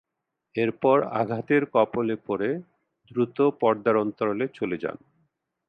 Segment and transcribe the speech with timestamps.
[0.55, 2.49] এরপর আঘাতের কবলে পড়ে
[3.11, 4.97] দ্রুত পর্দার অন্তরালে চলে যান।